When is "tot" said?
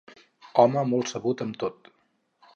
1.67-1.93